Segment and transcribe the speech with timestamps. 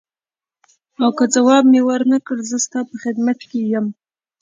[1.03, 3.87] او که ځواب مې ورنه کړ زه ستا په خدمت کې یم.